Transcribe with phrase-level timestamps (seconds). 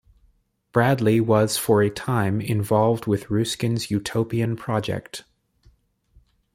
[0.71, 5.25] Bradley was for a time involved with Ruskin's utopian project.